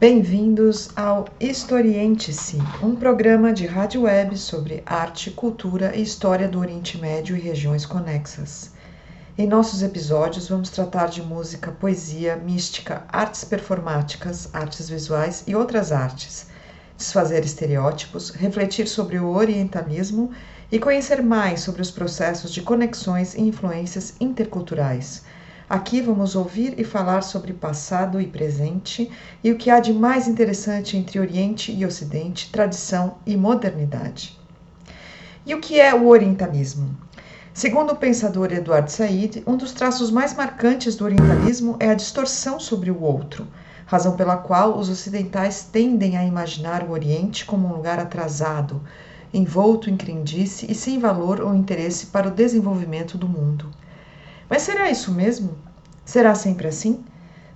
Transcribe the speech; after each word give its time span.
Bem-vindos 0.00 0.88
ao 0.96 1.26
Historiente-se, 1.38 2.56
um 2.82 2.96
programa 2.96 3.52
de 3.52 3.66
rádio 3.66 4.04
web 4.04 4.34
sobre 4.34 4.82
arte, 4.86 5.30
cultura 5.30 5.94
e 5.94 6.00
história 6.00 6.48
do 6.48 6.58
Oriente 6.58 6.96
Médio 6.96 7.36
e 7.36 7.38
regiões 7.38 7.84
conexas. 7.84 8.70
Em 9.36 9.46
nossos 9.46 9.82
episódios, 9.82 10.48
vamos 10.48 10.70
tratar 10.70 11.08
de 11.08 11.20
música, 11.20 11.70
poesia, 11.72 12.34
mística, 12.34 13.04
artes 13.10 13.44
performáticas, 13.44 14.48
artes 14.54 14.88
visuais 14.88 15.44
e 15.46 15.54
outras 15.54 15.92
artes, 15.92 16.46
desfazer 16.96 17.44
estereótipos, 17.44 18.30
refletir 18.30 18.88
sobre 18.88 19.18
o 19.18 19.28
orientalismo 19.28 20.30
e 20.72 20.78
conhecer 20.78 21.22
mais 21.22 21.60
sobre 21.60 21.82
os 21.82 21.90
processos 21.90 22.54
de 22.54 22.62
conexões 22.62 23.34
e 23.34 23.42
influências 23.42 24.14
interculturais 24.18 25.22
Aqui 25.70 26.00
vamos 26.00 26.34
ouvir 26.34 26.74
e 26.80 26.82
falar 26.82 27.22
sobre 27.22 27.52
passado 27.52 28.20
e 28.20 28.26
presente 28.26 29.08
e 29.44 29.52
o 29.52 29.56
que 29.56 29.70
há 29.70 29.78
de 29.78 29.92
mais 29.92 30.26
interessante 30.26 30.96
entre 30.96 31.20
Oriente 31.20 31.70
e 31.70 31.86
Ocidente, 31.86 32.50
tradição 32.50 33.18
e 33.24 33.36
modernidade. 33.36 34.36
E 35.46 35.54
o 35.54 35.60
que 35.60 35.78
é 35.78 35.94
o 35.94 36.08
orientalismo? 36.08 36.90
Segundo 37.54 37.92
o 37.92 37.96
pensador 37.96 38.52
Eduardo 38.52 38.90
Said, 38.90 39.44
um 39.46 39.56
dos 39.56 39.70
traços 39.70 40.10
mais 40.10 40.34
marcantes 40.34 40.96
do 40.96 41.04
orientalismo 41.04 41.76
é 41.78 41.88
a 41.88 41.94
distorção 41.94 42.58
sobre 42.58 42.90
o 42.90 43.00
outro, 43.00 43.46
razão 43.86 44.16
pela 44.16 44.38
qual 44.38 44.76
os 44.76 44.88
ocidentais 44.88 45.62
tendem 45.62 46.16
a 46.16 46.24
imaginar 46.24 46.82
o 46.82 46.90
Oriente 46.90 47.46
como 47.46 47.68
um 47.68 47.72
lugar 47.76 48.00
atrasado, 48.00 48.82
envolto 49.32 49.88
em 49.88 49.96
crendice 49.96 50.66
e 50.68 50.74
sem 50.74 50.98
valor 50.98 51.40
ou 51.40 51.54
interesse 51.54 52.06
para 52.06 52.26
o 52.26 52.32
desenvolvimento 52.32 53.16
do 53.16 53.28
mundo. 53.28 53.70
Mas 54.50 54.62
será 54.62 54.90
isso 54.90 55.12
mesmo? 55.12 55.56
Será 56.04 56.34
sempre 56.34 56.66
assim? 56.66 57.04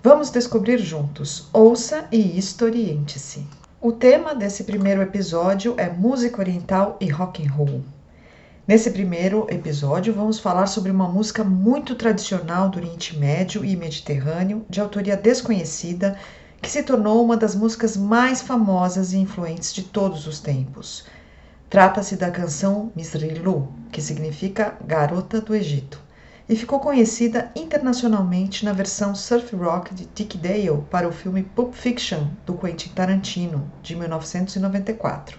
Vamos 0.01 0.31
descobrir 0.31 0.79
juntos. 0.79 1.49
Ouça 1.53 2.07
e 2.13 2.39
historiente-se. 2.39 3.45
O 3.81 3.91
tema 3.91 4.33
desse 4.33 4.63
primeiro 4.63 5.03
episódio 5.03 5.75
é 5.77 5.91
música 5.91 6.41
oriental 6.41 6.97
e 7.01 7.11
rock 7.11 7.45
and 7.45 7.51
roll. 7.51 7.83
Nesse 8.65 8.93
primeiro 8.93 9.45
episódio, 9.51 10.15
vamos 10.15 10.39
falar 10.39 10.67
sobre 10.67 10.93
uma 10.93 11.09
música 11.09 11.43
muito 11.43 11.97
tradicional 11.97 12.69
do 12.69 12.79
Oriente 12.79 13.19
Médio 13.19 13.65
e 13.65 13.75
Mediterrâneo, 13.75 14.65
de 14.71 14.81
autoria 14.81 15.17
desconhecida, 15.17 16.17
que 16.63 16.71
se 16.71 16.85
tornou 16.85 17.25
uma 17.25 17.37
das 17.37 17.57
músicas 17.57 17.97
mais 17.97 18.41
famosas 18.41 19.13
e 19.13 19.19
influentes 19.19 19.75
de 19.75 19.83
todos 19.83 20.29
os 20.29 20.39
tempos. 20.39 21.07
Trata-se 21.69 22.15
da 22.15 22.31
canção 22.31 22.93
Misrilu, 22.95 23.73
que 23.91 24.01
significa 24.01 24.79
Garota 24.87 25.41
do 25.41 25.57
Egito 25.57 26.05
e 26.49 26.55
ficou 26.55 26.79
conhecida 26.79 27.51
internacionalmente 27.57 28.65
na 28.65 28.73
versão 28.73 29.15
surf 29.15 29.57
rock 29.57 29.95
de 29.95 30.07
Dick 30.15 30.37
Dale 30.37 30.85
para 30.91 31.09
o 31.09 31.13
filme 31.13 31.43
Pulp 31.43 31.73
Fiction 31.73 32.29
do 32.45 32.55
Quentin 32.55 32.91
Tarantino, 32.91 33.71
de 33.83 33.97
1994. 33.97 35.39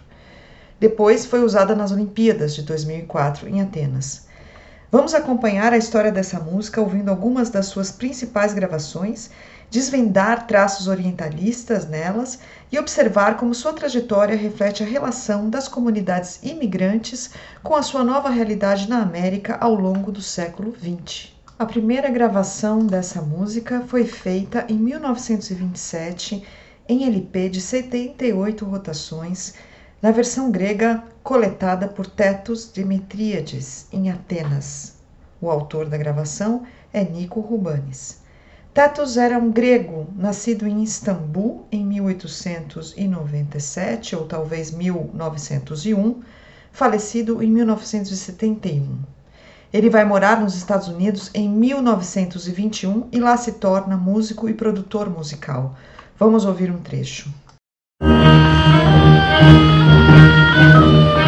Depois 0.80 1.26
foi 1.26 1.44
usada 1.44 1.76
nas 1.76 1.92
Olimpíadas 1.92 2.56
de 2.56 2.64
2004 2.64 3.48
em 3.48 3.61
Atenas. 3.61 4.24
Vamos 4.95 5.13
acompanhar 5.13 5.73
a 5.73 5.77
história 5.77 6.09
dessa 6.09 6.39
música 6.39 6.79
ouvindo 6.79 7.09
algumas 7.09 7.49
das 7.49 7.65
suas 7.65 7.91
principais 7.91 8.53
gravações 8.53 9.29
desvendar 9.69 10.47
traços 10.47 10.87
orientalistas 10.87 11.85
nelas 11.85 12.39
e 12.71 12.79
observar 12.79 13.35
como 13.35 13.53
sua 13.53 13.73
trajetória 13.73 14.37
reflete 14.37 14.83
a 14.83 14.85
relação 14.85 15.49
das 15.49 15.67
comunidades 15.67 16.39
imigrantes 16.41 17.31
com 17.61 17.75
a 17.75 17.83
sua 17.83 18.05
nova 18.05 18.29
realidade 18.29 18.87
na 18.87 19.02
América 19.02 19.57
ao 19.59 19.75
longo 19.75 20.13
do 20.13 20.21
século 20.21 20.73
XX. 20.73 21.33
A 21.59 21.65
primeira 21.65 22.09
gravação 22.09 22.80
dessa 22.80 23.21
música 23.21 23.83
foi 23.87 24.05
feita 24.05 24.65
em 24.69 24.77
1927 24.77 26.41
em 26.87 27.05
LP 27.05 27.49
de 27.49 27.59
78 27.59 28.63
rotações, 28.63 29.55
na 30.05 30.11
versão 30.11 30.52
grega 30.52 31.04
coletada 31.23 31.88
por 31.88 32.05
Tetos 32.05 32.67
Demetríades 32.67 33.88
em 33.92 34.11
Atenas. 34.11 34.93
O 35.42 35.49
autor 35.49 35.89
da 35.89 35.98
gravação 35.98 36.61
é 36.93 37.04
Nico 37.04 37.39
Rubanes. 37.39 38.21
Tatus 38.71 39.17
era 39.17 39.39
um 39.39 39.52
grego, 39.52 40.05
nascido 40.15 40.67
em 40.67 40.83
Istambul 40.83 41.65
em 41.71 41.83
1897 41.83 44.15
ou 44.15 44.27
talvez 44.27 44.70
1901, 44.70 46.21
falecido 46.71 47.42
em 47.42 47.49
1971. 47.49 48.99
Ele 49.73 49.89
vai 49.89 50.05
morar 50.05 50.39
nos 50.39 50.55
Estados 50.55 50.88
Unidos 50.88 51.32
em 51.33 51.49
1921 51.49 53.08
e 53.11 53.20
lá 53.20 53.36
se 53.38 53.54
torna 53.54 53.98
músico 53.98 54.48
e 54.48 54.54
produtor 54.54 55.10
musical. 55.10 55.76
Vamos 56.20 56.45
ouvir 56.45 56.70
um 56.70 56.77
trecho. 56.77 57.33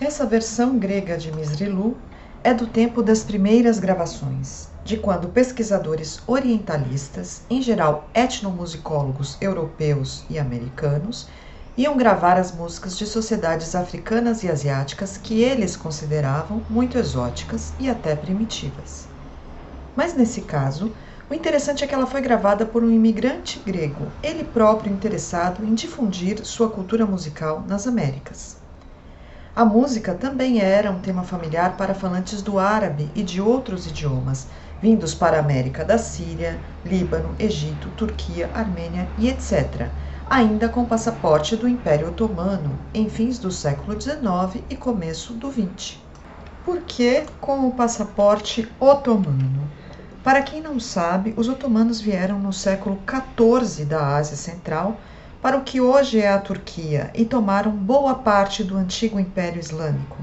Essa 0.00 0.24
versão 0.24 0.78
grega 0.78 1.18
de 1.18 1.30
Misrilu 1.30 1.94
é 2.42 2.54
do 2.54 2.66
tempo 2.66 3.02
das 3.02 3.22
primeiras 3.22 3.78
gravações, 3.78 4.70
de 4.82 4.96
quando 4.96 5.28
pesquisadores 5.28 6.26
orientalistas, 6.26 7.44
em 7.50 7.60
geral 7.60 8.10
etnomusicólogos 8.14 9.36
europeus 9.42 10.24
e 10.30 10.38
americanos, 10.38 11.28
iam 11.76 11.98
gravar 11.98 12.38
as 12.38 12.52
músicas 12.52 12.96
de 12.96 13.04
sociedades 13.06 13.74
africanas 13.74 14.42
e 14.42 14.48
asiáticas 14.50 15.18
que 15.18 15.42
eles 15.42 15.76
consideravam 15.76 16.64
muito 16.66 16.96
exóticas 16.96 17.74
e 17.78 17.90
até 17.90 18.16
primitivas. 18.16 19.10
Mas 19.94 20.14
nesse 20.14 20.42
caso, 20.42 20.94
o 21.30 21.34
interessante 21.34 21.84
é 21.84 21.86
que 21.86 21.94
ela 21.94 22.08
foi 22.08 22.20
gravada 22.20 22.66
por 22.66 22.82
um 22.82 22.90
imigrante 22.90 23.60
grego, 23.60 24.10
ele 24.20 24.42
próprio 24.42 24.92
interessado 24.92 25.64
em 25.64 25.74
difundir 25.74 26.44
sua 26.44 26.68
cultura 26.68 27.06
musical 27.06 27.64
nas 27.68 27.86
Américas. 27.86 28.56
A 29.54 29.64
música 29.64 30.12
também 30.12 30.60
era 30.60 30.90
um 30.90 30.98
tema 30.98 31.22
familiar 31.22 31.76
para 31.76 31.94
falantes 31.94 32.42
do 32.42 32.58
árabe 32.58 33.08
e 33.14 33.22
de 33.22 33.40
outros 33.40 33.86
idiomas, 33.86 34.48
vindos 34.82 35.14
para 35.14 35.36
a 35.36 35.40
América 35.40 35.84
da 35.84 35.98
Síria, 35.98 36.58
Líbano, 36.84 37.36
Egito, 37.38 37.90
Turquia, 37.90 38.50
Armênia 38.52 39.08
e 39.16 39.28
etc., 39.28 39.88
ainda 40.28 40.68
com 40.68 40.84
passaporte 40.84 41.54
do 41.54 41.68
Império 41.68 42.08
Otomano, 42.08 42.76
em 42.92 43.08
fins 43.08 43.38
do 43.38 43.52
século 43.52 44.00
XIX 44.00 44.64
e 44.68 44.74
começo 44.74 45.32
do 45.34 45.48
XX. 45.48 45.98
Por 46.64 46.82
que 46.82 47.24
com 47.40 47.68
o 47.68 47.72
passaporte 47.72 48.68
otomano? 48.80 49.79
Para 50.22 50.42
quem 50.42 50.60
não 50.60 50.78
sabe, 50.78 51.32
os 51.34 51.48
otomanos 51.48 51.98
vieram 51.98 52.38
no 52.38 52.52
século 52.52 52.98
XIV 53.08 53.86
da 53.86 54.16
Ásia 54.16 54.36
Central 54.36 55.00
para 55.40 55.56
o 55.56 55.62
que 55.62 55.80
hoje 55.80 56.20
é 56.20 56.30
a 56.30 56.38
Turquia 56.38 57.10
e 57.14 57.24
tomaram 57.24 57.70
boa 57.70 58.14
parte 58.16 58.62
do 58.62 58.76
antigo 58.76 59.18
Império 59.18 59.58
Islâmico, 59.58 60.18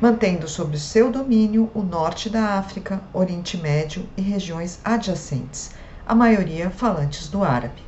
mantendo 0.00 0.48
sob 0.48 0.78
seu 0.78 1.12
domínio 1.12 1.70
o 1.74 1.82
norte 1.82 2.30
da 2.30 2.58
África, 2.58 3.02
Oriente 3.12 3.58
Médio 3.58 4.08
e 4.16 4.22
regiões 4.22 4.80
adjacentes, 4.82 5.72
a 6.06 6.14
maioria 6.14 6.70
falantes 6.70 7.28
do 7.28 7.44
árabe. 7.44 7.82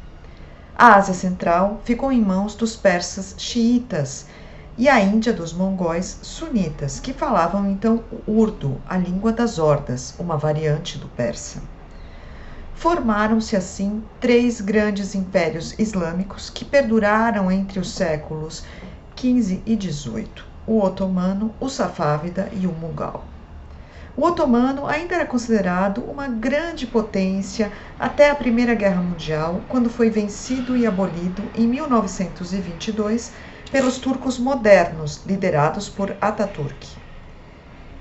A 0.76 0.96
Ásia 0.96 1.14
Central 1.14 1.80
ficou 1.82 2.12
em 2.12 2.20
mãos 2.20 2.54
dos 2.54 2.76
persas 2.76 3.34
xiitas 3.38 4.26
e 4.76 4.88
a 4.88 5.00
Índia 5.00 5.32
dos 5.32 5.52
mongóis 5.52 6.18
sunitas, 6.22 6.98
que 6.98 7.12
falavam 7.12 7.70
então 7.70 8.02
o 8.26 8.32
urdu, 8.32 8.80
a 8.88 8.96
língua 8.96 9.32
das 9.32 9.58
hordas, 9.58 10.14
uma 10.18 10.36
variante 10.36 10.98
do 10.98 11.06
persa. 11.08 11.62
Formaram-se 12.74 13.54
assim 13.54 14.02
três 14.20 14.60
grandes 14.60 15.14
impérios 15.14 15.78
islâmicos 15.78 16.50
que 16.50 16.64
perduraram 16.64 17.50
entre 17.50 17.78
os 17.78 17.90
séculos 17.90 18.64
XV 19.16 19.62
e 19.64 19.80
XVIII: 19.80 20.28
o 20.66 20.82
otomano, 20.82 21.54
o 21.60 21.68
safávida 21.68 22.48
e 22.52 22.66
o 22.66 22.72
mughal. 22.72 23.24
O 24.16 24.24
otomano 24.24 24.86
ainda 24.86 25.14
era 25.14 25.26
considerado 25.26 25.98
uma 26.02 26.28
grande 26.28 26.86
potência 26.86 27.70
até 27.98 28.30
a 28.30 28.34
Primeira 28.34 28.74
Guerra 28.74 29.02
Mundial, 29.02 29.60
quando 29.68 29.88
foi 29.88 30.10
vencido 30.10 30.76
e 30.76 30.86
abolido 30.86 31.42
em 31.54 31.66
1922 31.66 33.32
pelos 33.74 33.98
turcos 33.98 34.38
modernos, 34.38 35.20
liderados 35.26 35.88
por 35.88 36.16
Ataturk. 36.20 36.86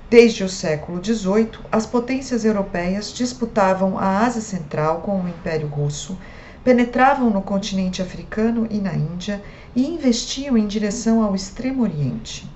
Desde 0.08 0.44
o 0.44 0.48
século 0.48 1.04
XVIII, 1.04 1.50
as 1.72 1.84
potências 1.84 2.44
europeias 2.44 3.12
disputavam 3.12 3.98
a 3.98 4.20
Ásia 4.20 4.40
Central 4.40 5.00
com 5.00 5.20
o 5.20 5.28
Império 5.28 5.66
Russo, 5.66 6.16
penetravam 6.62 7.28
no 7.28 7.42
continente 7.42 8.00
africano 8.00 8.68
e 8.70 8.78
na 8.78 8.94
Índia 8.94 9.42
e 9.74 9.84
investiam 9.84 10.56
em 10.56 10.68
direção 10.68 11.24
ao 11.24 11.34
Extremo 11.34 11.82
Oriente. 11.82 12.48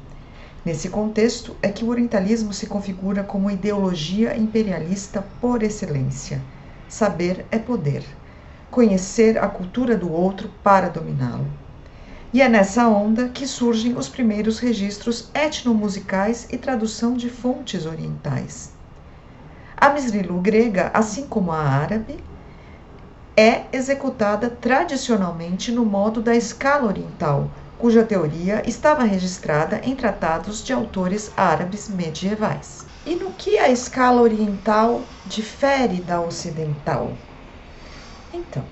Nesse 0.65 0.89
contexto 0.89 1.57
é 1.61 1.71
que 1.71 1.85
o 1.85 1.89
orientalismo 1.89 2.53
se 2.53 2.69
configura 2.69 3.25
como 3.25 3.51
ideologia 3.51 4.37
imperialista 4.37 5.27
por 5.41 5.65
excelência. 5.65 6.41
Saber 6.89 7.45
é 7.51 7.59
poder. 7.59 8.05
Conhecer 8.71 9.39
a 9.39 9.49
cultura 9.49 9.97
do 9.97 10.09
outro 10.09 10.49
para 10.63 10.89
dominá-lo. 10.89 11.49
E 12.31 12.43
é 12.43 12.49
nessa 12.49 12.87
onda 12.87 13.31
que 13.31 13.47
surgem 13.47 13.97
os 13.97 14.07
primeiros 14.07 14.59
registros 14.59 15.31
etnomusicais 15.33 16.47
e 16.51 16.59
tradução 16.59 17.15
de 17.15 17.31
fontes 17.31 17.87
orientais. 17.87 18.71
A 19.75 19.89
misrilu 19.89 20.39
grega, 20.39 20.91
assim 20.93 21.27
como 21.27 21.51
a 21.53 21.59
árabe, 21.59 22.23
é 23.35 23.65
executada 23.73 24.51
tradicionalmente 24.51 25.73
no 25.73 25.87
modo 25.87 26.21
da 26.21 26.37
escala 26.37 26.87
oriental, 26.87 27.51
cuja 27.79 28.05
teoria 28.05 28.63
estava 28.69 29.05
registrada 29.05 29.81
em 29.83 29.97
tratados 29.97 30.63
de 30.63 30.71
autores 30.71 31.33
árabes 31.35 31.89
medievais. 31.89 32.85
E 33.07 33.15
no 33.15 33.33
que 33.33 33.57
a 33.57 33.71
escala 33.71 34.21
oriental 34.21 35.01
difere 35.25 36.03
da 36.03 36.21
ocidental? 36.21 37.11
Então, 38.35 38.65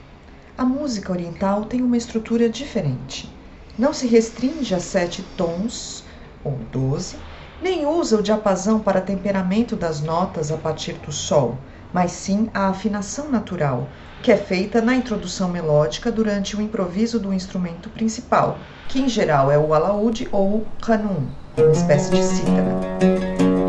a 0.58 0.64
música 0.64 1.10
oriental 1.10 1.64
tem 1.64 1.80
uma 1.80 1.96
estrutura 1.96 2.50
diferente 2.50 3.34
não 3.78 3.92
se 3.92 4.06
restringe 4.06 4.74
a 4.74 4.80
sete 4.80 5.22
tons 5.36 6.02
ou 6.42 6.58
doze, 6.72 7.16
nem 7.62 7.86
usa 7.86 8.18
o 8.18 8.22
diapasão 8.22 8.78
para 8.80 9.00
temperamento 9.00 9.76
das 9.76 10.00
notas 10.00 10.50
a 10.50 10.56
partir 10.56 10.94
do 10.94 11.12
sol, 11.12 11.58
mas 11.92 12.12
sim 12.12 12.48
a 12.54 12.68
afinação 12.68 13.30
natural, 13.30 13.86
que 14.22 14.32
é 14.32 14.36
feita 14.36 14.80
na 14.80 14.94
introdução 14.94 15.48
melódica 15.48 16.10
durante 16.10 16.56
o 16.56 16.62
improviso 16.62 17.18
do 17.18 17.32
instrumento 17.32 17.90
principal, 17.90 18.58
que 18.88 19.00
em 19.00 19.08
geral 19.08 19.50
é 19.50 19.58
o 19.58 19.74
alaúde 19.74 20.28
ou 20.32 20.56
o 20.56 20.66
kanun, 20.80 21.26
uma 21.56 21.70
espécie 21.70 22.10
de 22.10 22.22
cítara. 22.22 22.76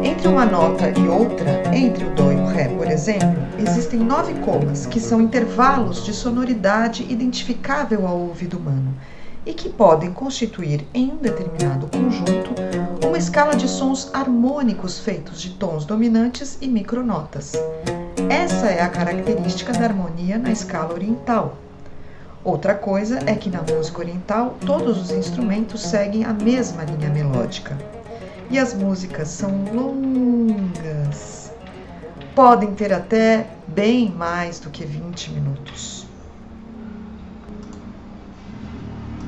Entre 0.03 0.27
uma 0.27 0.45
nota 0.45 0.89
e 0.89 1.07
outra, 1.07 1.75
entre 1.75 2.05
o 2.05 2.15
do 2.15 2.31
e 2.31 2.35
o 2.35 2.47
ré, 2.47 2.69
por 2.69 2.87
exemplo, 2.87 3.37
existem 3.59 3.99
nove 3.99 4.33
comas, 4.35 4.85
que 4.85 4.99
são 4.99 5.21
intervalos 5.21 6.03
de 6.03 6.13
sonoridade 6.13 7.05
identificável 7.09 8.07
ao 8.07 8.17
ouvido 8.19 8.57
humano 8.57 8.95
e 9.47 9.53
que 9.53 9.69
podem 9.69 10.11
constituir 10.11 10.85
em 10.93 11.09
um 11.09 11.15
determinado 11.15 11.87
conjunto 11.87 12.51
uma 13.07 13.17
escala 13.17 13.55
de 13.55 13.67
sons 13.67 14.11
harmônicos 14.13 14.99
feitos 14.99 15.41
de 15.41 15.51
tons 15.51 15.85
dominantes 15.85 16.57
e 16.59 16.67
micronotas. 16.67 17.53
Essa 18.29 18.67
é 18.67 18.81
a 18.81 18.89
característica 18.89 19.71
da 19.71 19.85
harmonia 19.85 20.37
na 20.37 20.51
escala 20.51 20.93
oriental. 20.93 21.57
Outra 22.43 22.75
coisa 22.75 23.19
é 23.25 23.35
que 23.35 23.49
na 23.49 23.61
música 23.61 23.99
oriental 23.99 24.57
todos 24.65 25.01
os 25.01 25.11
instrumentos 25.11 25.81
seguem 25.81 26.25
a 26.25 26.33
mesma 26.33 26.83
linha 26.83 27.09
melódica. 27.09 27.77
E 28.49 28.59
as 28.59 28.73
músicas 28.73 29.29
são 29.29 29.63
longas. 29.73 31.51
Podem 32.35 32.75
ter 32.75 32.91
até 32.91 33.47
bem 33.65 34.11
mais 34.11 34.59
do 34.59 34.69
que 34.69 34.85
20 34.85 35.31
minutos. 35.31 35.96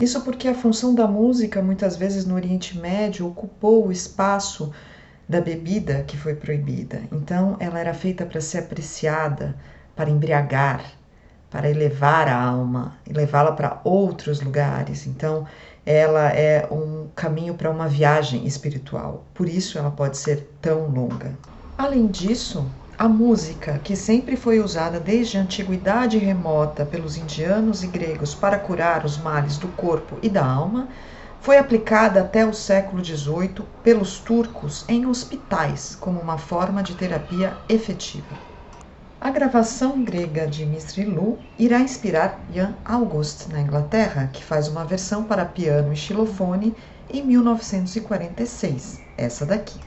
Isso 0.01 0.21
porque 0.21 0.47
a 0.47 0.55
função 0.55 0.95
da 0.95 1.05
música, 1.05 1.61
muitas 1.61 1.97
vezes 1.97 2.25
no 2.25 2.35
Oriente 2.35 2.77
Médio, 2.77 3.27
ocupou 3.27 3.87
o 3.87 3.91
espaço 3.91 4.71
da 5.27 5.41
bebida 5.41 6.03
que 6.07 6.17
foi 6.17 6.35
proibida. 6.35 7.01
Então, 7.11 7.57
ela 7.59 7.77
era 7.77 7.93
feita 7.93 8.25
para 8.25 8.39
ser 8.39 8.59
apreciada, 8.59 9.55
para 9.95 10.09
embriagar, 10.09 10.83
para 11.51 11.69
elevar 11.69 12.29
a 12.29 12.41
alma 12.41 12.95
e 13.05 13.11
levá-la 13.11 13.51
para 13.51 13.81
outros 13.83 14.39
lugares. 14.39 15.05
Então, 15.05 15.45
ela 15.85 16.29
é 16.29 16.67
um 16.71 17.07
caminho 17.13 17.53
para 17.55 17.69
uma 17.69 17.87
viagem 17.87 18.47
espiritual. 18.47 19.25
Por 19.33 19.49
isso, 19.49 19.77
ela 19.77 19.91
pode 19.91 20.17
ser 20.17 20.49
tão 20.61 20.87
longa. 20.87 21.37
Além 21.77 22.07
disso, 22.07 22.65
a 22.99 23.07
música, 23.07 23.79
que 23.81 23.95
sempre 23.95 24.35
foi 24.35 24.59
usada 24.59 24.99
desde 24.99 25.37
a 25.37 25.41
antiguidade 25.41 26.17
remota 26.17 26.85
pelos 26.85 27.15
indianos 27.15 27.81
e 27.81 27.87
gregos 27.87 28.35
para 28.35 28.59
curar 28.59 29.05
os 29.05 29.17
males 29.17 29.57
do 29.57 29.69
corpo 29.69 30.17
e 30.21 30.27
da 30.27 30.45
alma, 30.45 30.89
foi 31.39 31.57
aplicada 31.57 32.19
até 32.19 32.45
o 32.45 32.53
século 32.53 33.03
XVIII 33.03 33.63
pelos 33.81 34.19
turcos 34.19 34.83
em 34.89 35.05
hospitais 35.05 35.95
como 35.97 36.19
uma 36.19 36.37
forma 36.37 36.83
de 36.83 36.93
terapia 36.93 37.53
efetiva. 37.69 38.35
A 39.21 39.31
gravação 39.31 40.03
grega 40.03 40.45
de 40.45 40.65
Lu 41.05 41.39
irá 41.57 41.79
inspirar 41.79 42.37
Jan 42.53 42.73
August 42.83 43.47
na 43.47 43.61
Inglaterra, 43.61 44.29
que 44.33 44.43
faz 44.43 44.67
uma 44.67 44.83
versão 44.83 45.23
para 45.23 45.45
piano 45.45 45.93
e 45.93 45.95
xilofone 45.95 46.75
em 47.09 47.23
1946, 47.23 48.99
essa 49.17 49.45
daqui. 49.45 49.79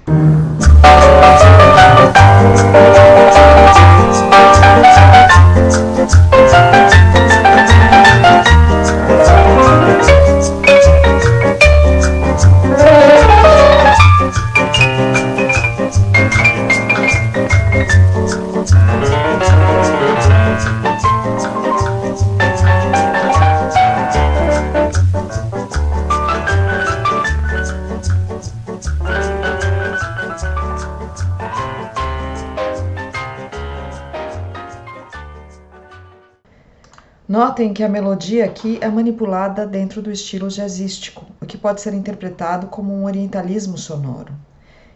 Notem 37.28 37.72
que 37.72 37.84
a 37.84 37.88
melodia 37.88 38.44
aqui 38.44 38.78
é 38.80 38.88
manipulada 38.88 39.64
dentro 39.64 40.02
do 40.02 40.10
estilo 40.10 40.48
jazzístico, 40.48 41.24
o 41.40 41.46
que 41.46 41.56
pode 41.56 41.80
ser 41.80 41.94
interpretado 41.94 42.66
como 42.66 42.92
um 42.92 43.04
orientalismo 43.04 43.78
sonoro. 43.78 44.34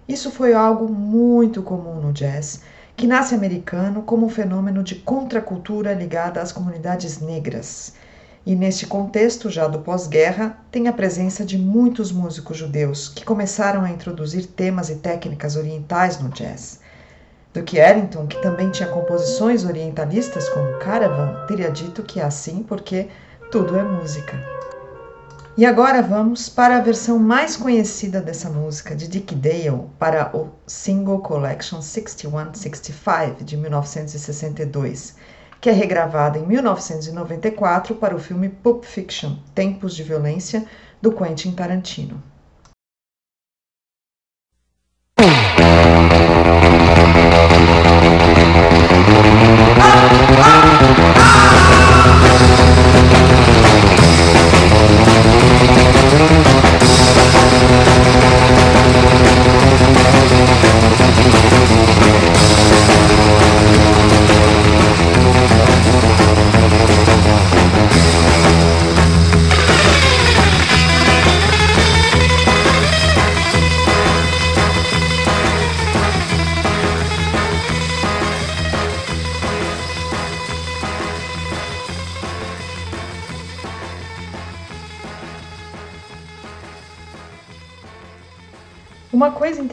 Isso 0.08 0.28
foi 0.32 0.52
algo 0.52 0.92
muito 0.92 1.62
comum 1.62 2.00
no 2.00 2.12
jazz, 2.12 2.62
que 2.96 3.06
nasce 3.06 3.32
americano 3.32 4.02
como 4.02 4.26
um 4.26 4.28
fenômeno 4.28 4.82
de 4.82 4.96
contracultura 4.96 5.94
ligada 5.94 6.42
às 6.42 6.50
comunidades 6.50 7.20
negras. 7.20 7.94
E 8.44 8.56
neste 8.56 8.86
contexto, 8.86 9.48
já 9.48 9.68
do 9.68 9.78
pós-guerra, 9.78 10.58
tem 10.68 10.88
a 10.88 10.92
presença 10.92 11.44
de 11.44 11.56
muitos 11.56 12.10
músicos 12.10 12.56
judeus 12.56 13.08
que 13.08 13.24
começaram 13.24 13.82
a 13.82 13.90
introduzir 13.90 14.46
temas 14.46 14.90
e 14.90 14.96
técnicas 14.96 15.54
orientais 15.54 16.20
no 16.20 16.28
jazz. 16.30 16.80
Duke 17.56 17.78
Ellington, 17.78 18.26
que 18.26 18.42
também 18.42 18.70
tinha 18.70 18.86
composições 18.86 19.64
orientalistas 19.64 20.46
como 20.50 20.78
Caravan, 20.78 21.46
teria 21.46 21.70
dito 21.70 22.02
que 22.02 22.20
é 22.20 22.22
assim 22.22 22.62
porque 22.62 23.08
tudo 23.50 23.78
é 23.78 23.82
música. 23.82 24.38
E 25.56 25.64
agora 25.64 26.02
vamos 26.02 26.50
para 26.50 26.76
a 26.76 26.82
versão 26.82 27.18
mais 27.18 27.56
conhecida 27.56 28.20
dessa 28.20 28.50
música, 28.50 28.94
de 28.94 29.08
Dick 29.08 29.34
Dale, 29.34 29.86
para 29.98 30.36
o 30.36 30.50
Single 30.66 31.20
Collection 31.20 31.80
6165 31.80 33.42
de 33.42 33.56
1962, 33.56 35.16
que 35.58 35.70
é 35.70 35.72
regravada 35.72 36.38
em 36.38 36.46
1994 36.46 37.94
para 37.94 38.14
o 38.14 38.20
filme 38.20 38.50
Pulp 38.50 38.84
Fiction 38.84 39.36
Tempos 39.54 39.96
de 39.96 40.02
Violência, 40.02 40.66
do 41.00 41.10
Quentin 41.10 41.52
Tarantino. 41.52 42.22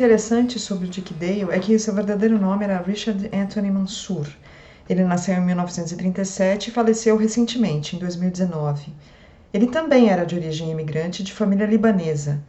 Interessante 0.03 0.59
sobre 0.59 0.85
o 0.85 0.89
Dick 0.89 1.13
Dale 1.13 1.47
é 1.49 1.59
que 1.59 1.79
seu 1.79 1.93
verdadeiro 1.93 2.37
nome 2.37 2.65
era 2.65 2.81
Richard 2.81 3.29
Anthony 3.33 3.71
Mansour. 3.71 4.27
Ele 4.89 5.01
nasceu 5.05 5.33
em 5.35 5.39
1937 5.39 6.67
e 6.67 6.73
faleceu 6.73 7.15
recentemente, 7.15 7.95
em 7.95 7.99
2019. 7.99 8.93
Ele 9.53 9.67
também 9.67 10.09
era 10.09 10.25
de 10.25 10.35
origem 10.35 10.69
imigrante 10.69 11.23
de 11.23 11.31
família 11.31 11.65
libanesa. 11.65 12.43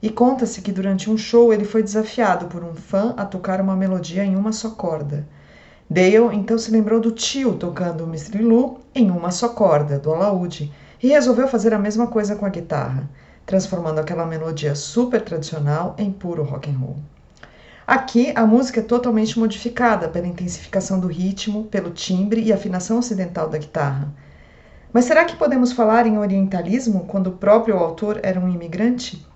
E 0.00 0.08
conta-se 0.08 0.62
que 0.62 0.70
durante 0.70 1.10
um 1.10 1.18
show 1.18 1.52
ele 1.52 1.64
foi 1.64 1.82
desafiado 1.82 2.46
por 2.46 2.62
um 2.62 2.76
fã 2.76 3.12
a 3.16 3.24
tocar 3.24 3.60
uma 3.60 3.74
melodia 3.74 4.24
em 4.24 4.36
uma 4.36 4.52
só 4.52 4.70
corda. 4.70 5.26
Dale 5.90 6.32
então 6.32 6.56
se 6.56 6.70
lembrou 6.70 7.00
do 7.00 7.10
tio 7.10 7.54
tocando 7.54 8.04
o 8.04 8.06
Mistrilu 8.06 8.78
em 8.94 9.10
uma 9.10 9.32
só 9.32 9.48
corda, 9.48 9.98
do 9.98 10.14
alaúde, 10.14 10.72
e 11.02 11.08
resolveu 11.08 11.48
fazer 11.48 11.74
a 11.74 11.78
mesma 11.78 12.06
coisa 12.06 12.36
com 12.36 12.46
a 12.46 12.50
guitarra, 12.50 13.10
transformando 13.46 13.98
aquela 13.98 14.26
melodia 14.26 14.74
super 14.74 15.22
tradicional 15.22 15.94
em 15.98 16.10
puro 16.10 16.42
rock 16.42 16.70
and 16.70 16.78
roll. 16.78 16.96
Aqui 17.86 18.32
a 18.36 18.46
música 18.46 18.80
é 18.80 18.84
totalmente 18.84 19.38
modificada 19.38 20.08
pela 20.08 20.26
intensificação 20.26 21.00
do 21.00 21.08
ritmo, 21.08 21.64
pelo 21.64 21.90
timbre 21.90 22.40
e 22.40 22.52
afinação 22.52 22.98
ocidental 22.98 23.48
da 23.48 23.58
guitarra. 23.58 24.08
Mas 24.92 25.04
será 25.04 25.24
que 25.24 25.36
podemos 25.36 25.72
falar 25.72 26.06
em 26.06 26.18
orientalismo 26.18 27.04
quando 27.06 27.28
o 27.28 27.36
próprio 27.36 27.76
autor 27.76 28.20
era 28.22 28.38
um 28.38 28.48
imigrante? 28.48 29.26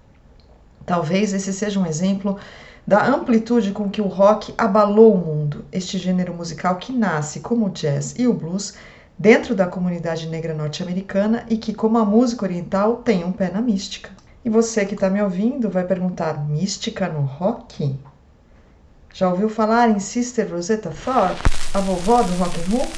Talvez 0.86 1.32
esse 1.32 1.52
seja 1.52 1.80
um 1.80 1.86
exemplo 1.86 2.38
da 2.86 3.06
amplitude 3.06 3.72
com 3.72 3.88
que 3.88 4.02
o 4.02 4.06
rock 4.06 4.52
abalou 4.58 5.14
o 5.14 5.18
mundo, 5.18 5.64
este 5.72 5.96
gênero 5.96 6.34
musical 6.34 6.76
que 6.76 6.92
nasce, 6.92 7.40
como 7.40 7.66
o 7.66 7.70
jazz 7.70 8.14
e 8.18 8.26
o 8.26 8.34
blues, 8.34 8.74
dentro 9.18 9.54
da 9.54 9.66
comunidade 9.66 10.26
negra 10.28 10.54
norte-americana 10.54 11.44
e 11.48 11.56
que, 11.56 11.72
como 11.72 11.98
a 11.98 12.04
música 12.04 12.44
oriental, 12.44 12.96
tem 12.96 13.24
um 13.24 13.32
pé 13.32 13.50
na 13.50 13.60
mística. 13.60 14.10
E 14.44 14.50
você 14.50 14.84
que 14.84 14.94
está 14.94 15.08
me 15.08 15.22
ouvindo 15.22 15.70
vai 15.70 15.84
perguntar: 15.84 16.46
mística 16.46 17.08
no 17.08 17.22
rock? 17.22 17.94
Já 19.12 19.28
ouviu 19.28 19.48
falar 19.48 19.90
em 19.90 19.98
Sister 20.00 20.50
Rosetta 20.50 20.90
Tharpe, 20.90 21.40
a 21.72 21.80
vovó 21.80 22.22
do 22.22 22.34
rock 22.36 22.60
and 22.60 22.76
roll? 22.76 22.88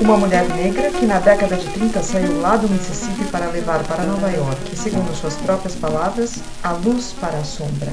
Uma 0.00 0.16
mulher 0.16 0.48
negra 0.50 0.90
que 0.90 1.06
na 1.06 1.18
década 1.18 1.56
de 1.56 1.66
30 1.72 2.02
saiu 2.02 2.40
lá 2.40 2.56
do 2.56 2.68
Mississippi 2.68 3.24
para 3.30 3.46
levar 3.48 3.82
para 3.84 4.04
Nova 4.04 4.30
York, 4.30 4.76
segundo 4.76 5.14
suas 5.14 5.36
próprias 5.36 5.74
palavras, 5.74 6.42
a 6.62 6.72
luz 6.72 7.12
para 7.20 7.38
a 7.38 7.44
sombra. 7.44 7.92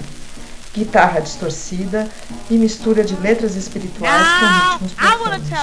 Guitarra 0.73 1.19
distorcida 1.21 2.07
e 2.49 2.57
mistura 2.57 3.03
de 3.03 3.15
letras 3.15 3.55
espirituais 3.55 4.27
com 4.39 4.45
ritmos 4.45 4.93
profundos. 4.93 5.53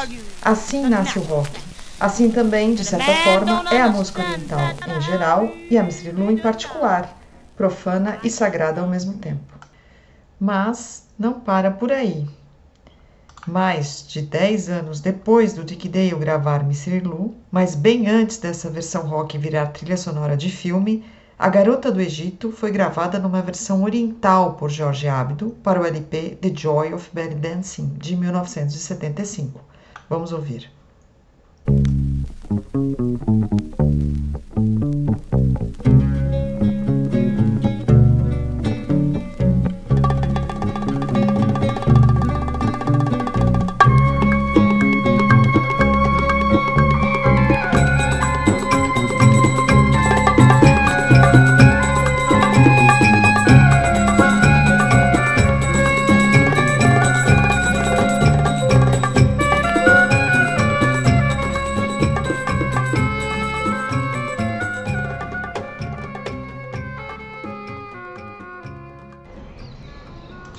Assim 0.43 0.89
nasce 0.89 1.19
o 1.19 1.23
rock. 1.23 1.72
Assim 2.03 2.33
também, 2.33 2.75
de 2.75 2.85
certa 2.85 3.15
forma, 3.23 3.63
é 3.71 3.81
a 3.81 3.89
música 3.89 4.23
oriental 4.23 4.59
em 4.89 5.01
geral 5.03 5.49
e 5.71 5.79
a 5.79 5.85
Misrilu 5.85 6.33
em 6.33 6.37
particular, 6.37 7.17
profana 7.57 8.19
e 8.25 8.29
sagrada 8.29 8.81
ao 8.81 8.89
mesmo 8.89 9.19
tempo. 9.19 9.57
Mas 10.41 11.07
não 11.17 11.39
para 11.39 11.71
por 11.71 11.93
aí. 11.93 12.29
Mais 13.47 14.05
de 14.05 14.21
10 14.21 14.69
anos 14.69 14.99
depois 14.99 15.53
do 15.53 15.63
Dick 15.63 15.89
Dale 15.89 16.17
gravar 16.17 16.63
Mr. 16.63 16.99
Lu, 16.99 17.37
mas 17.53 17.77
bem 17.77 18.09
antes 18.09 18.39
dessa 18.39 18.69
versão 18.69 19.07
rock 19.07 19.39
virar 19.39 19.67
trilha 19.67 19.97
sonora 19.97 20.37
de 20.37 20.51
filme, 20.51 21.05
A 21.39 21.49
Garota 21.49 21.93
do 21.93 22.01
Egito 22.01 22.51
foi 22.51 22.73
gravada 22.73 23.17
numa 23.21 23.43
versão 23.43 23.85
oriental 23.85 24.55
por 24.55 24.71
Jorge 24.71 25.07
Abdo 25.07 25.51
para 25.63 25.81
o 25.81 25.87
LP 25.87 26.37
The 26.41 26.51
Joy 26.53 26.95
of 26.95 27.09
Belly 27.13 27.37
Dancing, 27.37 27.95
de 27.97 28.17
1975. 28.17 29.61
Vamos 30.11 30.33
ouvir. 30.33 30.69
Thank 32.53 32.75
you. 32.75 33.12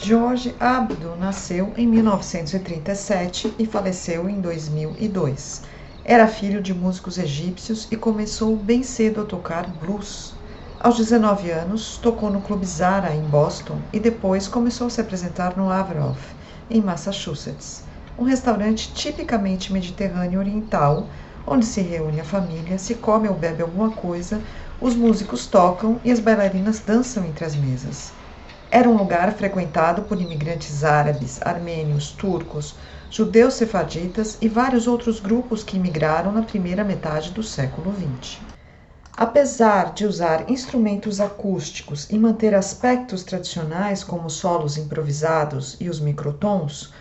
Jorge 0.05 0.53
Abdo 0.59 1.15
nasceu 1.15 1.73
em 1.77 1.87
1937 1.87 3.55
e 3.57 3.65
faleceu 3.65 4.27
em 4.27 4.41
2002. 4.41 5.61
Era 6.03 6.27
filho 6.27 6.61
de 6.61 6.73
músicos 6.73 7.17
egípcios 7.17 7.87
e 7.89 7.95
começou 7.95 8.57
bem 8.57 8.83
cedo 8.83 9.21
a 9.21 9.25
tocar 9.25 9.65
blues. 9.73 10.35
Aos 10.77 10.97
19 10.97 11.49
anos, 11.51 11.97
tocou 11.99 12.29
no 12.29 12.41
Clube 12.41 12.65
Zara, 12.65 13.15
em 13.15 13.21
Boston, 13.21 13.81
e 13.93 13.99
depois 14.01 14.45
começou 14.45 14.87
a 14.87 14.89
se 14.89 14.99
apresentar 14.99 15.55
no 15.55 15.69
Averof, 15.69 16.33
em 16.69 16.81
Massachusetts, 16.81 17.85
um 18.17 18.25
restaurante 18.25 18.93
tipicamente 18.93 19.71
mediterrâneo 19.71 20.41
oriental, 20.41 21.07
onde 21.47 21.65
se 21.65 21.79
reúne 21.79 22.19
a 22.19 22.25
família, 22.25 22.77
se 22.77 22.95
come 22.95 23.29
ou 23.29 23.35
bebe 23.35 23.61
alguma 23.61 23.91
coisa, 23.91 24.43
os 24.81 24.97
músicos 24.97 25.47
tocam 25.47 26.01
e 26.03 26.11
as 26.11 26.19
bailarinas 26.19 26.81
dançam 26.81 27.23
entre 27.23 27.45
as 27.45 27.55
mesas. 27.55 28.21
Era 28.75 28.89
um 28.89 28.97
lugar 28.97 29.31
frequentado 29.33 30.01
por 30.01 30.19
imigrantes 30.19 30.83
árabes, 30.83 31.39
armênios, 31.43 32.09
turcos, 32.09 32.73
judeus 33.07 33.53
sefaditas 33.53 34.39
e 34.41 34.49
vários 34.49 34.87
outros 34.87 35.19
grupos 35.19 35.63
que 35.63 35.77
imigraram 35.77 36.31
na 36.31 36.41
primeira 36.41 36.83
metade 36.83 37.29
do 37.29 37.43
século 37.43 37.93
XX. 37.93 38.39
Apesar 39.15 39.93
de 39.93 40.07
usar 40.07 40.49
instrumentos 40.49 41.21
acústicos 41.21 42.09
e 42.09 42.17
manter 42.17 42.55
aspectos 42.55 43.23
tradicionais 43.23 44.03
como 44.03 44.27
solos 44.27 44.75
improvisados 44.75 45.77
e 45.79 45.87
os 45.87 45.99
microtons, 45.99 46.91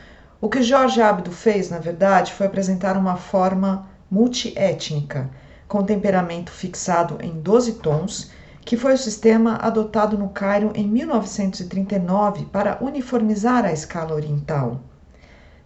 o 0.42 0.50
que 0.50 0.62
Jorge 0.62 1.00
Abdo 1.00 1.32
fez, 1.32 1.70
na 1.70 1.78
verdade, 1.78 2.34
foi 2.34 2.48
apresentar 2.48 2.98
uma 2.98 3.16
forma 3.16 3.88
multiétnica, 4.10 5.30
com 5.66 5.82
temperamento 5.82 6.50
fixado 6.50 7.16
em 7.22 7.40
12 7.40 7.76
tons 7.76 8.30
que 8.64 8.76
foi 8.76 8.94
o 8.94 8.98
sistema 8.98 9.56
adotado 9.56 10.16
no 10.16 10.28
Cairo 10.28 10.72
em 10.74 10.86
1939 10.86 12.46
para 12.46 12.78
uniformizar 12.80 13.64
a 13.64 13.72
escala 13.72 14.14
oriental. 14.14 14.80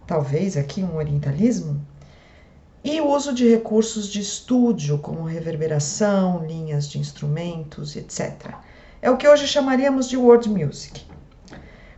Talvez 0.05 0.57
aqui 0.57 0.83
um 0.83 0.95
orientalismo? 0.95 1.79
E 2.83 3.01
o 3.01 3.07
uso 3.07 3.33
de 3.33 3.47
recursos 3.49 4.07
de 4.07 4.21
estúdio, 4.21 4.97
como 4.99 5.25
reverberação, 5.25 6.45
linhas 6.45 6.87
de 6.87 6.97
instrumentos, 6.97 7.95
etc. 7.95 8.55
É 9.01 9.11
o 9.11 9.17
que 9.17 9.27
hoje 9.27 9.45
chamaríamos 9.45 10.07
de 10.07 10.17
world 10.17 10.49
music. 10.49 11.05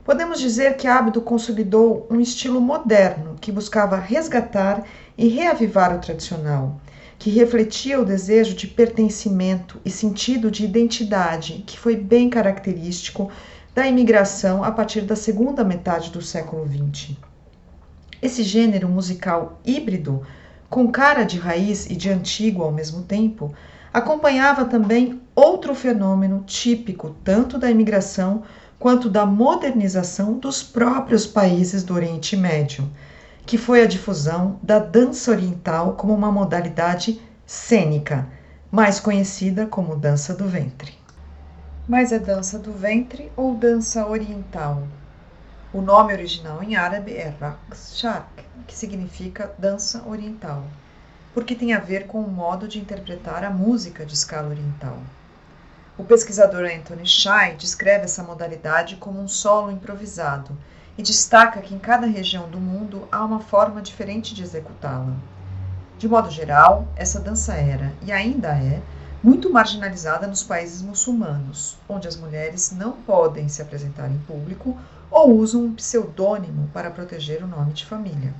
Podemos 0.03 0.39
dizer 0.39 0.75
que 0.75 0.88
Abdo 0.88 1.22
consolidou 1.22 2.08
um 2.10 2.20
estilo 2.20 2.60
moderno 2.60 3.36
que 3.39 3.51
buscava 3.51 3.96
resgatar 3.96 4.84
e 5.15 5.27
reavivar 5.27 5.96
o 5.96 6.00
tradicional, 6.00 6.82
que 7.20 7.30
refletia 7.30 8.00
o 8.00 8.06
desejo 8.06 8.56
de 8.56 8.66
pertencimento 8.66 9.80
e 9.84 9.92
sentido 9.92 10.50
de 10.50 10.64
identidade, 10.64 11.66
que 11.68 11.78
foi 11.78 11.98
bem 11.98 12.30
característico 12.30 13.30
da 13.76 13.86
imigração 13.86 14.64
a 14.64 14.72
partir 14.72 15.02
da 15.02 15.18
segunda 15.18 15.62
metade 15.62 16.12
do 16.12 16.22
século 16.22 16.66
XX. 16.66 17.18
Esse 18.22 18.42
gênero 18.42 18.88
musical 18.88 19.60
híbrido, 19.66 20.26
com 20.70 20.90
cara 20.90 21.26
de 21.26 21.38
raiz 21.38 21.90
e 21.90 21.96
de 21.96 22.10
antigo 22.10 22.64
ao 22.64 22.72
mesmo 22.72 23.04
tempo, 23.04 23.54
acompanhava 23.94 24.64
também 24.64 25.22
outro 25.36 25.76
fenômeno 25.76 26.46
típico 26.48 27.18
tanto 27.22 27.58
da 27.58 27.70
imigração 27.70 28.44
quanto 28.80 29.10
da 29.10 29.26
modernização 29.26 30.36
dos 30.36 30.64
próprios 30.64 31.28
países 31.28 31.84
do 31.84 31.94
Oriente 31.94 32.38
Médio 32.38 32.90
que 33.50 33.58
foi 33.58 33.82
a 33.82 33.88
difusão 33.88 34.60
da 34.62 34.77
dança 34.77 35.32
oriental 35.32 35.94
como 35.94 36.13
uma 36.13 36.32
modalidade 36.32 37.20
cênica, 37.48 38.27
mais 38.70 39.00
conhecida 39.00 39.65
como 39.65 39.96
dança 39.96 40.36
do 40.36 40.48
ventre. 40.48 40.94
Mas 41.88 42.12
é 42.12 42.20
dança 42.20 42.60
do 42.60 42.72
ventre 42.72 43.32
ou 43.36 43.56
dança 43.56 44.06
oriental? 44.06 44.84
O 45.74 45.82
nome 45.82 46.13
original 46.13 46.62
em 46.62 46.75
árabe 46.75 47.13
é 47.13 47.34
Raqs 47.41 47.98
Sharq, 47.98 48.27
que 48.68 48.75
significa 48.75 49.51
dança 49.58 50.08
oriental, 50.08 50.63
porque 51.34 51.56
tem 51.56 51.74
a 51.74 51.79
ver 51.79 52.06
com 52.06 52.22
o 52.22 52.29
modo 52.29 52.68
de 52.68 52.77
interpretar 52.77 53.44
a 53.44 53.50
música 53.50 54.06
de 54.06 54.13
escala 54.13 54.50
oriental. 54.50 55.00
O 55.98 56.03
pesquisador 56.03 56.65
Anthony 56.65 57.08
Shai 57.08 57.56
descreve 57.56 58.03
essa 58.03 58.22
modalidade 58.22 58.98
como 58.98 59.20
um 59.20 59.27
solo 59.27 59.72
improvisado 59.72 60.56
e 61.00 61.01
destaca 61.01 61.62
que 61.62 61.74
em 61.74 61.79
cada 61.79 62.06
região 62.06 62.50
do 62.50 62.60
mundo 62.60 63.08
há 63.10 63.24
uma 63.24 63.39
forma 63.39 63.82
diferente 63.82 64.36
de 64.36 64.44
executá-la. 64.44 65.15
De 65.98 66.10
modo 66.10 66.29
geral, 66.29 66.89
essa 66.94 67.22
dança 67.22 67.53
era, 67.53 67.94
e 68.01 68.12
ainda 68.12 68.50
é, 68.50 68.82
muito 69.24 69.50
marginalizada 69.50 70.27
nos 70.27 70.44
países 70.44 70.82
muçulmanos, 70.82 71.77
onde 71.88 72.06
as 72.06 72.18
mulheres 72.18 72.74
não 72.74 72.91
podem 72.91 73.48
se 73.48 73.62
apresentar 73.62 74.12
em 74.12 74.18
público 74.27 74.77
ou 75.10 75.38
usam 75.38 75.63
um 75.63 75.74
pseudônimo 75.74 76.70
para 76.74 76.91
proteger 76.91 77.41
o 77.46 77.48
nome 77.48 77.72
de 77.72 77.86
família. 77.86 78.34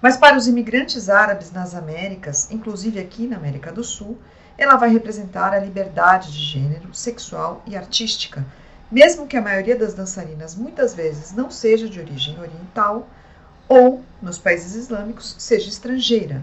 Mas 0.00 0.16
para 0.16 0.38
os 0.38 0.48
imigrantes 0.48 1.10
árabes 1.10 1.52
nas 1.52 1.74
Américas, 1.74 2.50
inclusive 2.50 2.98
aqui 2.98 3.26
na 3.26 3.36
América 3.36 3.70
do 3.70 3.84
Sul, 3.84 4.16
ela 4.56 4.76
vai 4.76 4.88
representar 4.88 5.52
a 5.52 5.58
liberdade 5.58 6.32
de 6.32 6.42
gênero, 6.42 6.94
sexual 6.94 7.62
e 7.66 7.76
artística, 7.76 8.46
mesmo 8.90 9.26
que 9.26 9.36
a 9.36 9.42
maioria 9.42 9.76
das 9.76 9.94
dançarinas 9.94 10.54
muitas 10.54 10.94
vezes 10.94 11.32
não 11.32 11.50
seja 11.50 11.88
de 11.88 11.98
origem 11.98 12.38
oriental 12.38 13.08
ou, 13.68 14.02
nos 14.22 14.38
países 14.38 14.74
islâmicos, 14.74 15.34
seja 15.38 15.68
estrangeira. 15.68 16.42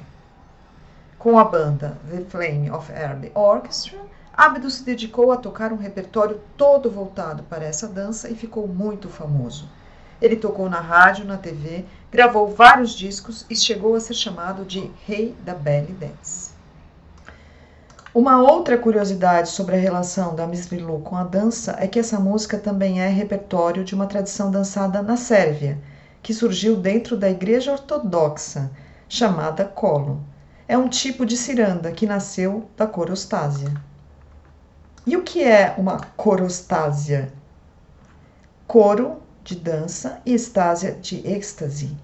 Com 1.17 1.39
a 1.39 1.43
banda 1.43 1.97
The 2.09 2.21
Flame 2.29 2.69
of 2.69 2.91
Arab 2.91 3.31
Orchestra, 3.33 3.97
Abdo 4.35 4.69
se 4.69 4.83
dedicou 4.83 5.31
a 5.31 5.37
tocar 5.37 5.71
um 5.71 5.77
repertório 5.77 6.41
todo 6.57 6.89
voltado 6.89 7.43
para 7.43 7.63
essa 7.63 7.87
dança 7.87 8.29
e 8.29 8.35
ficou 8.35 8.67
muito 8.67 9.07
famoso. 9.07 9.69
Ele 10.19 10.35
tocou 10.35 10.69
na 10.69 10.79
rádio, 10.79 11.23
na 11.23 11.37
TV, 11.37 11.85
gravou 12.11 12.47
vários 12.47 12.93
discos 12.93 13.45
e 13.49 13.55
chegou 13.55 13.93
a 13.93 13.99
ser 13.99 14.15
chamado 14.15 14.65
de 14.65 14.89
Rei 15.05 15.35
da 15.45 15.53
Belly 15.53 15.93
Dance. 15.93 16.52
Uma 18.15 18.39
outra 18.39 18.77
curiosidade 18.77 19.49
sobre 19.49 19.75
a 19.75 19.79
relação 19.79 20.35
da 20.35 20.45
Miss 20.45 20.69
com 21.03 21.15
a 21.15 21.23
dança 21.23 21.75
é 21.79 21.87
que 21.87 21.97
essa 21.97 22.19
música 22.19 22.59
também 22.59 23.01
é 23.01 23.07
repertório 23.07 23.83
de 23.83 23.95
uma 23.95 24.05
tradição 24.05 24.51
dançada 24.51 25.01
na 25.01 25.17
Sérvia, 25.17 25.79
que 26.21 26.31
surgiu 26.31 26.75
dentro 26.75 27.17
da 27.17 27.27
Igreja 27.27 27.71
Ortodoxa, 27.71 28.69
chamada 29.09 29.65
Kolo. 29.65 30.21
É 30.67 30.77
um 30.77 30.87
tipo 30.87 31.25
de 31.25 31.35
ciranda 31.35 31.91
que 31.91 32.05
nasceu 32.05 32.69
da 32.77 32.85
corostásia. 32.85 33.73
E 35.07 35.17
o 35.17 35.23
que 35.23 35.43
é 35.43 35.73
uma 35.75 35.99
corostásia? 36.15 37.33
Coro 38.67 39.23
de 39.43 39.55
dança 39.55 40.21
e 40.23 40.35
estásia 40.35 40.91
de 40.91 41.27
êxtase. 41.27 41.97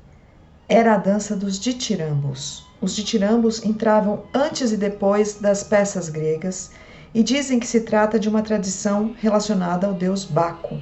Era 0.68 0.96
a 0.96 0.98
dança 0.98 1.36
dos 1.36 1.60
ditirambos. 1.60 2.68
Os 2.82 2.96
ditirambos 2.96 3.64
entravam 3.66 4.24
antes 4.34 4.72
e 4.72 4.78
depois 4.78 5.34
das 5.36 5.64
peças 5.64 6.08
gregas 6.08 6.72
e 7.14 7.22
dizem 7.22 7.60
que 7.60 7.68
se 7.68 7.82
trata 7.82 8.18
de 8.18 8.30
uma 8.30 8.42
tradição 8.42 9.14
relacionada 9.18 9.86
ao 9.86 9.94
deus 9.94 10.24
Baco. 10.24 10.78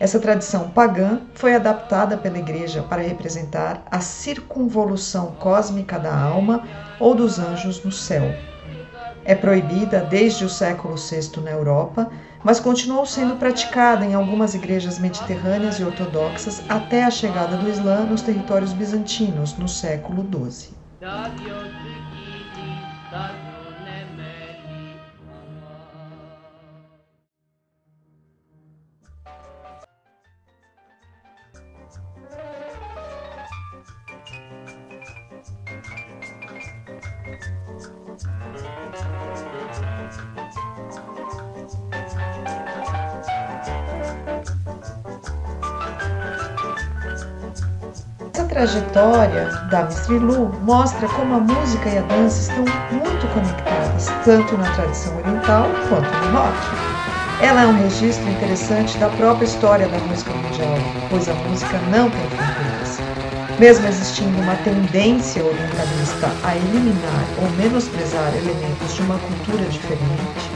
Essa 0.00 0.18
tradição 0.18 0.70
pagã 0.70 1.22
foi 1.34 1.54
adaptada 1.54 2.16
pela 2.16 2.38
Igreja 2.38 2.82
para 2.82 3.02
representar 3.02 3.84
a 3.90 4.00
circunvolução 4.00 5.36
cósmica 5.38 5.98
da 5.98 6.16
alma 6.16 6.66
ou 6.98 7.14
dos 7.14 7.38
anjos 7.38 7.84
no 7.84 7.92
céu. 7.92 8.34
É 9.24 9.34
proibida 9.34 10.00
desde 10.00 10.44
o 10.44 10.48
século 10.48 10.96
VI 10.96 11.40
na 11.40 11.50
Europa, 11.50 12.10
mas 12.42 12.58
continuou 12.58 13.04
sendo 13.04 13.36
praticada 13.36 14.04
em 14.04 14.14
algumas 14.14 14.54
igrejas 14.54 14.98
mediterrâneas 14.98 15.78
e 15.78 15.84
ortodoxas 15.84 16.62
até 16.68 17.04
a 17.04 17.10
chegada 17.10 17.56
do 17.56 17.68
Islã 17.68 18.04
nos 18.06 18.22
territórios 18.22 18.72
bizantinos 18.72 19.56
no 19.58 19.68
século 19.68 20.26
XII. 20.50 20.77
da 21.00 21.30
trajetória 48.58 49.44
da 49.70 49.84
Mistrilu 49.84 50.52
mostra 50.64 51.06
como 51.10 51.36
a 51.36 51.38
música 51.38 51.88
e 51.90 51.98
a 51.98 52.02
dança 52.02 52.40
estão 52.40 52.64
muito 52.90 53.32
conectadas, 53.32 54.06
tanto 54.24 54.58
na 54.58 54.68
tradição 54.74 55.16
oriental 55.16 55.68
quanto 55.88 56.10
no 56.10 56.36
rock. 56.36 56.58
Ela 57.40 57.62
é 57.62 57.66
um 57.68 57.80
registro 57.80 58.28
interessante 58.28 58.98
da 58.98 59.10
própria 59.10 59.44
história 59.44 59.86
da 59.86 59.98
música 59.98 60.32
mundial, 60.32 60.74
pois 61.08 61.28
a 61.28 61.34
música 61.34 61.78
não 61.92 62.10
tem 62.10 62.30
fronteiras. 62.30 62.98
Mesmo 63.60 63.86
existindo 63.86 64.36
uma 64.40 64.56
tendência 64.56 65.44
orientalista 65.44 66.28
a 66.42 66.56
eliminar 66.56 67.24
ou 67.40 67.48
menosprezar 67.50 68.32
elementos 68.34 68.92
de 68.92 69.02
uma 69.02 69.18
cultura 69.18 69.64
diferente, 69.66 70.50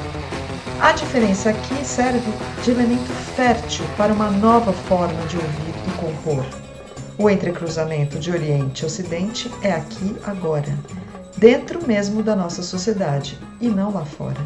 a 0.81 0.90
diferença 0.90 1.50
aqui 1.50 1.85
serve 1.85 2.33
de 2.64 2.70
elemento 2.72 3.12
fértil 3.37 3.85
para 3.96 4.12
uma 4.12 4.29
nova 4.29 4.72
forma 4.72 5.24
de 5.29 5.37
ouvir 5.37 5.74
e 5.87 5.90
compor. 6.00 6.44
O 7.18 7.29
entrecruzamento 7.29 8.18
de 8.18 8.31
Oriente 8.31 8.83
e 8.83 8.87
Ocidente 8.87 9.51
é 9.62 9.72
aqui 9.72 10.16
agora, 10.25 10.77
dentro 11.37 11.87
mesmo 11.87 12.22
da 12.22 12.35
nossa 12.35 12.62
sociedade 12.62 13.38
e 13.61 13.68
não 13.68 13.92
lá 13.92 14.05
fora. 14.05 14.40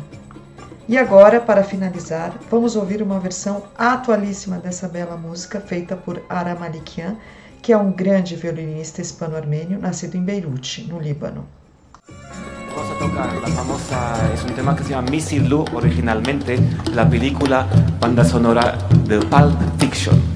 E 0.88 0.96
agora, 0.96 1.40
para 1.40 1.64
finalizar, 1.64 2.34
vamos 2.50 2.76
ouvir 2.76 3.02
uma 3.02 3.18
versão 3.18 3.64
atualíssima 3.76 4.58
dessa 4.58 4.86
bela 4.86 5.16
música 5.16 5.60
feita 5.60 5.96
por 5.96 6.22
Ara 6.28 6.54
Malikian, 6.54 7.16
que 7.60 7.72
é 7.72 7.76
um 7.76 7.90
grande 7.90 8.36
violinista 8.36 9.00
hispano-armênio 9.00 9.80
nascido 9.80 10.16
em 10.16 10.22
Beirute, 10.22 10.86
no 10.88 11.00
Líbano. 11.00 11.46
Vamos 12.74 12.98
tocar 12.98 13.34
la 13.40 13.48
famosa, 13.48 14.54
tema 14.54 14.74
que 14.74 14.84
se 14.84 14.90
llama 14.90 15.10
Missy 15.10 15.38
Lou 15.40 15.64
originalmente, 15.72 16.56
la 16.92 17.08
película 17.08 17.66
banda 17.98 18.22
sonora 18.22 18.76
de 19.08 19.18
Pulp 19.26 19.56
Fiction. 19.78 20.35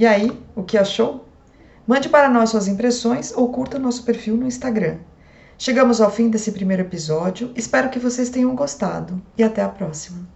E 0.00 0.06
aí, 0.06 0.32
o 0.56 0.62
que 0.62 0.78
achou? 0.78 1.26
Mande 1.86 2.08
para 2.08 2.30
nós 2.30 2.48
suas 2.48 2.66
impressões 2.66 3.36
ou 3.36 3.52
curta 3.52 3.78
nosso 3.78 4.02
perfil 4.02 4.34
no 4.34 4.46
Instagram. 4.46 4.96
Chegamos 5.58 6.00
ao 6.00 6.10
fim 6.10 6.30
desse 6.30 6.52
primeiro 6.52 6.84
episódio, 6.84 7.52
espero 7.54 7.90
que 7.90 7.98
vocês 7.98 8.30
tenham 8.30 8.56
gostado 8.56 9.20
e 9.36 9.42
até 9.42 9.60
a 9.60 9.68
próxima. 9.68 10.26